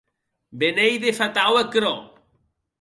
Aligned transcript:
Be 0.57 0.67
n’ei 0.75 0.95
de 1.03 1.11
fatau 1.19 1.53
aquerò! 1.61 1.95